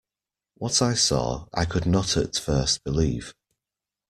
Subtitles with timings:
[0.55, 3.35] What I saw I could not at first believe.